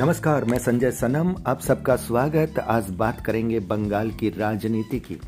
[0.00, 5.20] नमस्कार, मैं संजय सनम। आप सबका स्वागत। आज बात करेंगे बंगाल की राजनीति की।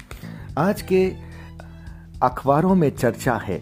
[0.58, 1.12] आज के
[2.22, 3.58] अखबारों में चर्चा है।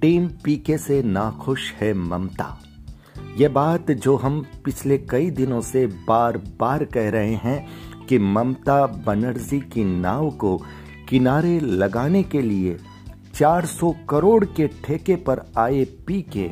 [0.00, 2.58] टीम पीके से नाखुश है ममता।
[3.36, 7.68] ये बात जो हम पिछले कई दिनों से बार बार कह रहे हैं
[8.06, 10.62] कि ममता बनर्जी की नाव को
[11.08, 12.78] किनारे लगाने के लिए
[13.34, 16.50] 400 करोड़ के ठेके पर आए पीके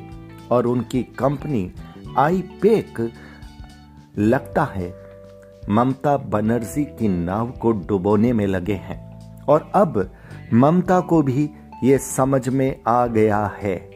[0.51, 1.73] और उनकी कंपनी
[2.19, 3.13] आई पेक
[4.19, 4.95] लगता है
[5.71, 9.09] ममता बनर्जी की नाव को डुबोने में लगे हैं।
[9.45, 10.11] और अब
[10.55, 11.51] ममता को भी
[11.85, 13.91] ये समझ में आ गया है।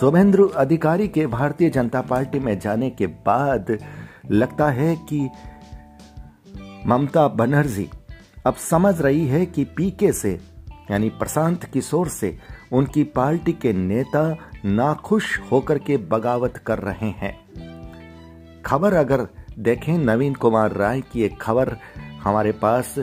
[0.00, 3.78] शुभेंद्र अधिकारी के भारतीय जनता पार्टी में जाने के बाद
[4.30, 5.28] लगता है कि
[6.86, 7.90] ममता बनर्जी
[8.46, 10.40] अब समझ रही है कि पीके से,
[10.90, 12.38] यानी प्रशांत किशोर से,
[12.72, 17.46] उनकी पार्टी के नेता नाखुश होकर के बगावत कर रहे हैं।
[18.66, 19.26] खबर अगर
[19.58, 21.76] देखें नवीन कुमार राय की एक खबर
[22.22, 22.94] हमारे पास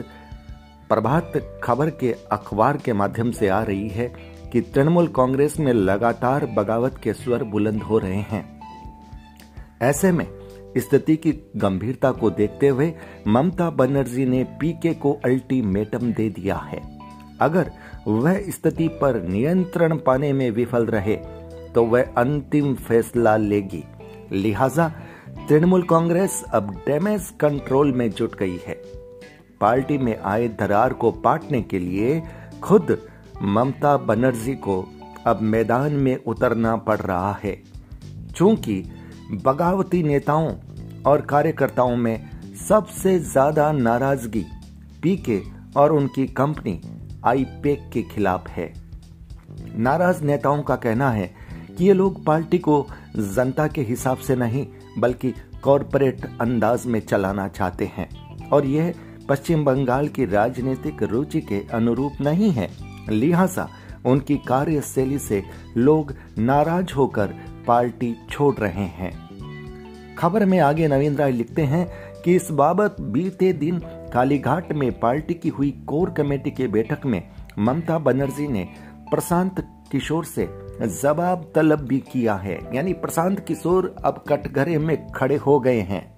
[0.88, 1.32] प्रभात
[1.64, 4.06] खबर के अखबार के माध्यम से आ रही है
[4.52, 8.42] कि तृणमूल कांग्रेस में लगातार बगावत के स्वर बुलंद हो रहे हैं।
[9.82, 10.26] ऐसे में
[10.76, 12.92] स्थिति की गंभीरता को देखते हुए
[13.28, 16.82] ममता बनर्जी ने पीके को अल्टीमेटम दे दिया है।
[17.40, 17.70] अगर
[18.06, 21.16] वह स्थिति पर नियंत्रण पाने में विफल रहे
[21.74, 23.84] तो वह अंतिम फैसला लेगी।
[24.32, 24.92] लिहाजा
[25.38, 28.74] तृणमूल कांग्रेस अब डैमेज कंट्रोल में जुट गई है।
[29.60, 32.22] पार्टी में आए दरार को पाटने के लिए
[32.62, 32.96] खुद
[33.42, 34.80] ममता बनर्जी को
[35.26, 37.56] अब मैदान में उतरना पड़ रहा है।
[38.36, 38.82] चूँकि
[39.44, 40.50] बगावती नेताओं
[41.06, 42.30] और कार्यकर्ताओं में
[42.68, 44.44] सबसे ज़्यादा नाराज़गी
[45.02, 45.40] पीके
[45.76, 46.80] और उनकी कंपनी
[47.26, 48.72] आईपेक के खिलाफ है।
[49.78, 51.32] नाराज़ नेताओं का कहना है
[51.78, 52.86] कि ये लोग पार्टी को
[53.16, 54.66] जनता के हिसाब से नहीं,
[54.98, 58.08] बल्कि कॉरपोरेट अंदाज में चलाना चाहते हैं।
[58.48, 58.94] और यह
[59.28, 62.70] पश्चिम बंगाल की राजनीतिक रुचि के अनुरूप नहीं है।
[63.10, 63.68] लिहाजा
[64.06, 65.42] उनकी कार्यशैली से
[65.76, 67.34] लोग नाराज़ होकर
[67.66, 69.24] पार्टी छोड़ रहे हैं।
[70.14, 71.88] खबर में आगे नवीन राय लिखते हैं
[72.22, 77.28] कि इस बाबत बीते दिन कालीघाट में पार्टी की हुई कोर कमेटी की बैठक में
[77.58, 78.68] ममता बनर्जी ने
[79.10, 79.54] प्रशांत
[79.92, 85.60] किशोर से जवाब तलब भी किया है। यानी प्रशांत किशोर अब कटघरे में खड़े हो
[85.60, 86.14] गए हैं।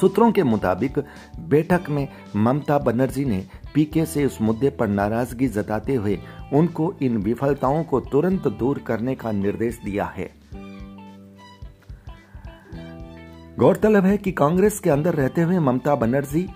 [0.00, 0.98] सूत्रों के मुताबिक,
[1.40, 6.18] बैठक में ममता बनर्जी ने पीके से उस मुद्दे पर नाराज़गी जताते हुए
[6.52, 10.30] उनको इन विफलताओं को तुरंत दूर करने का निर्देश दिया है।
[13.58, 16.48] गौरतलब है कि कांग्रेस के अंदर रहते हुए ममता बनर्जी,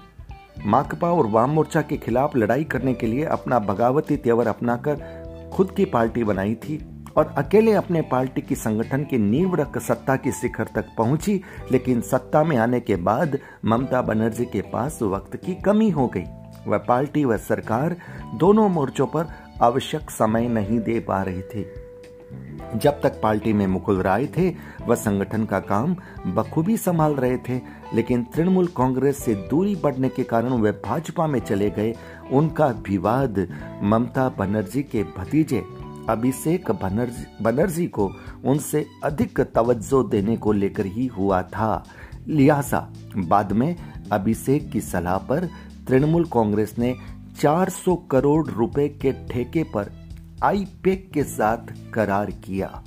[0.67, 5.71] माकपा और वाम मोर्चा के खिलाफ लड़ाई करने के लिए अपना बगावती तेवर अपनाकर खुद
[5.71, 6.79] की पार्टी बनाई थी
[7.17, 11.41] और अकेले अपने पार्टी की संगठन की नींव रख सत्ता की शिखर तक पहुँची,
[11.73, 16.25] लेकिन सत्ता में आने के बाद ममता बनर्जी के पास वक्त की कमी हो गई।
[16.67, 17.97] वह पार्टी व सरकार
[18.35, 19.27] दोनों मोर्चों पर
[19.63, 21.67] आवश्यक समय नहीं दे पा रही थी।
[22.77, 24.49] जब तक पार्टी में मुकुल राय थे,
[24.87, 27.61] वह संगठन का काम बखूबी संभाल रहे थे,
[27.95, 31.95] लेकिन तृणमूल कांग्रेस से दूरी बढ़ने के कारण वे भाजपा में चले गए
[32.33, 33.49] उनका विवाद
[33.83, 35.65] ममता बनर्जी के भतीजे
[36.09, 38.11] अभिषेक बनर्जी बनर्जी को
[38.45, 41.85] उनसे अधिक तवज्जो देने को लेकर ही हुआ था
[42.29, 43.77] लिहाजा बाद में
[44.13, 45.49] अभिषेक की सलाह पर
[45.89, 46.95] तृणमूल कांग्रेस ने
[47.43, 49.91] 400 करोड़ रुपए के ठेके पर
[50.45, 52.83] आईपेक के साथ करार किया।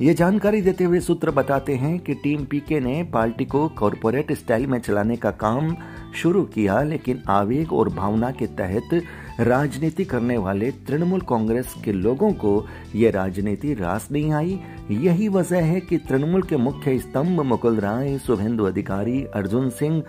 [0.00, 4.66] ये जानकारी देते हुए सूत्र बताते हैं कि टीम पीके ने पार्टी को कॉरपोरेट स्टाइल
[4.66, 5.76] में चलाने का काम
[6.16, 9.02] शुरू किया, लेकिन आवेग और भावना के तहत
[9.40, 14.58] राजनीति करने वाले तृणमूल कांग्रेस के लोगों को यह राजनीति रास नहीं आई।
[14.90, 20.02] यही वजह है कि तृणमूल के मुख्य स्तंभ मुकुल राय, शुभेंदु अधिकारी, अर्जुन सिंह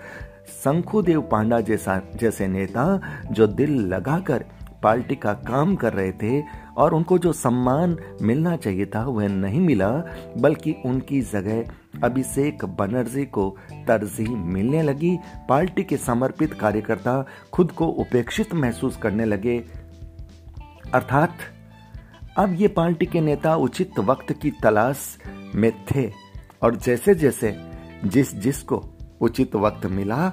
[0.64, 4.44] शंखुदेव पांडा जैसा, जैसे नेता, जो दिल लगाकर
[4.82, 6.40] पार्टी का काम कर रहे थे
[6.78, 9.90] और उनको जो सम्मान मिलना चाहिए था, वह नहीं मिला,
[10.38, 11.64] बल्कि उनकी जगह
[12.04, 15.18] अभिषेक बनर्जी को तरजीह मिलने लगी।
[15.48, 19.64] पार्टी के समर्पित कार्यकर्ता खुद को उपेक्षित महसूस करने लगे।
[20.94, 21.34] अर्थात,
[22.36, 25.18] अब ये पार्टी के नेता उचित वक्त की तलाश
[25.54, 26.12] में थे,
[26.62, 27.56] और जैसे जैसे
[28.04, 28.84] जिस जिसको
[29.20, 30.32] उचित वक्त मिला,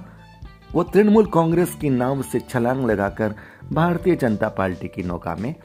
[0.73, 3.35] वो तृणमूल कांग्रेस की नाव से छलांग लगाकर
[3.73, 5.55] भारतीय जनता पार्टी की नौका में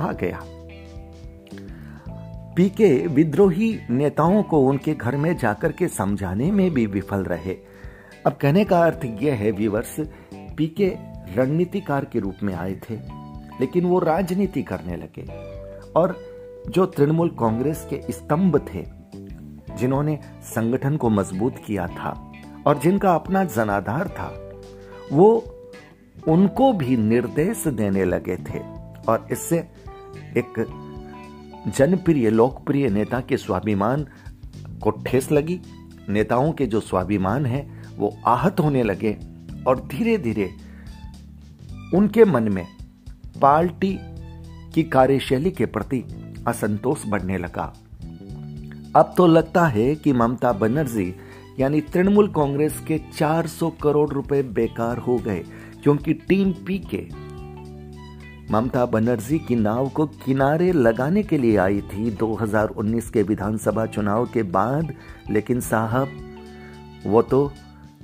[0.00, 0.40] आ गया।
[2.56, 7.56] पीके विद्रोही नेताओं को उनके घर में जाकर के समझाने में भी विफल रहे।
[8.26, 9.96] अब कहने का अर्थ यह है व्यूवर्स
[10.34, 10.96] पीके
[11.34, 12.94] रणनीतिकार के रूप में आए थे,
[13.60, 15.22] लेकिन वो राजनीति करने लगे।
[15.92, 16.16] और
[16.68, 18.84] जो तृणमूल कांग्रेस के स्तंभ थे,
[19.76, 22.32] जिन्होंने संगठन को मज़बूत किया था
[22.66, 24.60] और जिनका अपना जनाधार था,
[25.12, 25.44] वो
[26.28, 28.58] उनको भी निर्देश देने लगे थे।
[29.08, 29.68] और इससे
[30.36, 30.64] एक
[31.76, 34.06] जनप्रिय, लोकप्रिय नेता के स्वाभिमान
[34.82, 35.60] को ठेस लगी।
[36.08, 37.66] नेताओं के जो स्वाभिमान है,
[37.96, 39.16] वो आहत होने लगे
[39.66, 40.50] और धीरे धीरे
[41.94, 42.66] उनके मन में
[43.40, 43.98] पार्टी
[44.74, 46.04] की कार्यशैली के प्रति
[46.48, 47.72] असंतोष बढ़ने लगा।
[48.96, 51.14] अब तो लगता है कि ममता बनर्जी,
[51.60, 55.44] यानी तृणमूल कांग्रेस के 400 करोड़ रुपए बेकार हो गए,
[55.82, 57.06] क्योंकि टीम पी के
[58.50, 64.26] ममता बनर्जी की नाव को किनारे लगाने के लिए आई थी 2019 के विधानसभा चुनाव
[64.26, 64.92] के बाद,
[65.30, 66.08] लेकिन साहब,
[67.06, 67.52] वो तो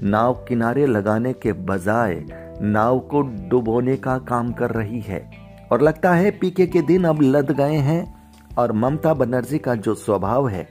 [0.02, 2.25] नाव किनारे लगाने के बजाय
[2.62, 5.31] नाव को डुबोने का काम कर रही है।
[5.73, 9.94] और लगता है पीके के दिन अब लद गए हैं, और ममता बनर्जी का जो
[9.94, 10.69] स्वभाव है,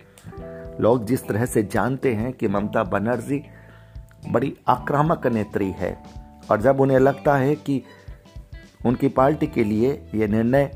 [0.82, 3.44] लोग जिस तरह से जानते हैं कि ममता बनर्जी
[4.32, 6.04] बड़ी आक्रामक नेत्री है,
[6.52, 7.84] और जब उन्हें लगता है कि
[8.86, 10.70] उनकी पार्टी के लिए ये निर्णय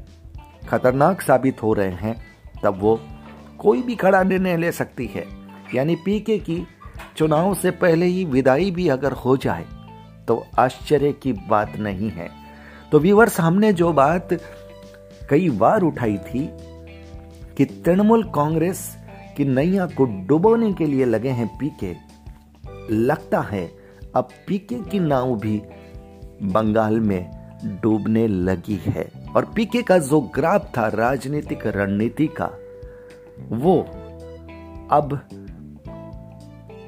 [0.69, 2.15] खतरनाक साबित हो रहे हैं।
[2.63, 2.99] तब वो
[3.59, 5.25] कोई भी खड़ा निर्णय ले सकती है।
[5.75, 6.65] यानी पीके की
[7.17, 9.65] चुनाव से पहले ही विदाई भी अगर हो जाए
[10.27, 12.29] तो आश्चर्य की बात नहीं है।
[12.91, 14.29] तो व्यूवर्स हमने जो बात
[15.29, 16.47] कई बार उठाई थी
[17.57, 18.97] कि तृणमूल कांग्रेस
[19.37, 21.95] की नैया को डुबोने के लिए लगे हैं पीके,
[22.91, 23.65] लगता है
[24.15, 25.61] अब पीके की नाव भी
[26.43, 32.49] बंगाल में डूबने लगी है। और पीके का जो ग्राफ था, राजनीतिक रणनीति का,
[33.49, 33.81] वो
[34.91, 35.19] अब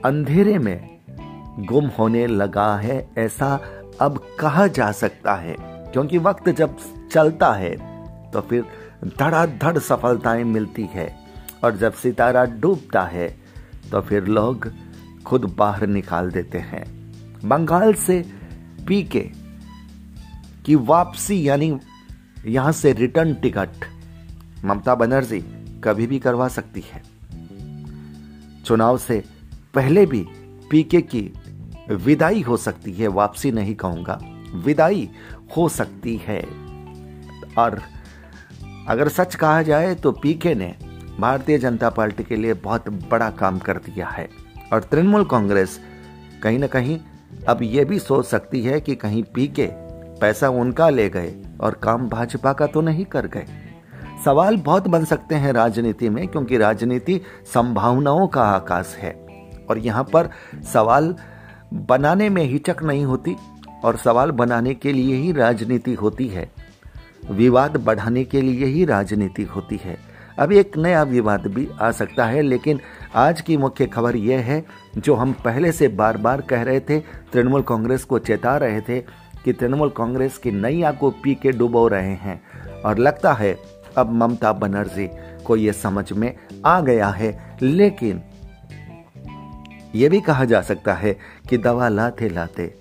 [0.06, 1.00] अंधेरे में
[1.60, 3.60] गुम होने लगा है, ऐसा
[4.02, 5.56] अब कहा जा सकता है।
[5.94, 6.78] क्योंकि वक्त जब
[7.12, 7.76] चलता है
[8.32, 8.66] तो फिर
[9.20, 11.16] धड़ाधड़ सफलताएँ मिलती है।
[11.64, 13.36] और जब सितारा डूबता है
[13.92, 14.72] तो फिर लोग
[15.26, 16.84] खुद बाहर निकाल देते हैं।
[17.46, 18.24] बंगाल से
[18.88, 19.30] पीके
[20.70, 21.78] की वापसी, यानी
[22.46, 23.86] यहाँ से रिटर्न टिकट
[24.66, 25.40] ममता बनर्जी
[25.84, 27.02] कभी भी करवा सकती है।
[28.66, 29.24] चुनाव से
[29.74, 30.26] पहले भी
[30.72, 31.22] पीके की
[31.92, 34.20] विदाई हो सकती है, वापसी नहीं कहूँगा,
[34.66, 35.10] विदाई
[35.58, 36.40] हो सकती है।
[37.58, 37.82] और
[38.88, 40.74] अगर सच कहा जाए तो पीके ने
[41.20, 44.30] भारतीय जनता पार्टी के लिए बहुत बड़ा काम कर दिया है।
[44.74, 45.80] और तृणमूल कांग्रेस
[46.44, 47.00] कहीं ना कहीं
[47.48, 49.89] अब यह भी सोच सकती है कि कहीं पीके
[50.22, 53.46] पैसा उनका ले गए और काम भाजपा का तो नहीं कर गए।
[54.26, 57.22] सवाल बहुत बन सकते हैं राजनीति में, क्योंकि राजनीति
[57.54, 59.12] संभावनाओं का आकाश है।
[59.70, 60.30] और यहाँ पर
[60.74, 61.16] सवाल
[61.74, 63.36] बनाने में हिचक नहीं होती,
[63.84, 66.50] और सवाल बनाने के लिए ही राजनीति होती है।
[67.32, 69.98] विवाद बढ़ाने के लिए ही राजनीति होती है।
[70.40, 72.80] अब एक नया विवाद भी आ सकता है, लेकिन
[73.16, 74.66] आज की मुख्य खबर यह है,
[74.98, 77.00] जो हम पहले से बार बार कह रहे थे,
[77.34, 79.00] तृणमूल कांग्रेस को चेता रहे थे
[79.50, 82.42] कि तृणमूल कांग्रेस की नैया को पी के डुबो रहे हैं
[82.86, 83.58] और लगता है
[83.98, 85.08] अब ममता बनर्जी
[85.46, 86.34] को यह समझ में
[86.66, 88.22] आ गया है। लेकिन
[89.96, 91.16] यह भी कहा जा सकता है
[91.50, 92.74] कि दवा लाते लाते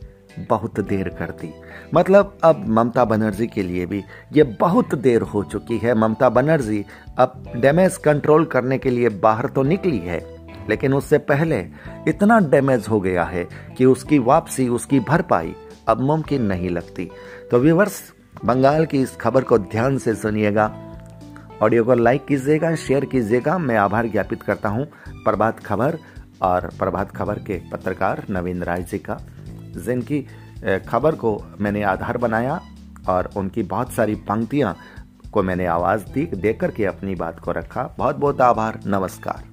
[0.49, 1.53] बहुत देर कर दी।
[1.95, 6.85] मतलब अब ममता बनर्जी के लिए भी ये बहुत देर हो चुकी है। ममता बनर्जी
[7.19, 10.21] अब डैमेज कंट्रोल करने के लिए बाहर तो निकली है,
[10.69, 11.65] लेकिन उससे पहले
[12.09, 13.47] इतना डैमेज हो गया है
[13.79, 15.55] कि उसकी वापसी, उसकी भरपाई
[15.89, 17.09] अब मुमकिन नहीं लगती।
[17.51, 18.03] तो व्यूवर्स
[18.45, 20.67] बंगाल की इस खबर को ध्यान से सुनिएगा।
[21.63, 24.87] ऑडियो को लाइक कीजिएगा, शेयर कीजिएगा। मैं आभार ज्ञापित करता हूँ
[25.25, 25.99] प्रभात खबर
[26.43, 29.19] और प्रभात खबर के पत्रकार नवीन राय जी का,
[29.77, 30.21] जिनकी
[30.89, 32.61] खबर को मैंने आधार बनाया
[33.09, 34.77] और उनकी बहुत सारी पंक्तियाँ
[35.33, 39.48] को मैंने आवाज़ दी देकर के अपनी बात को रखा। बहुत बहुत आभार, नमस्कार।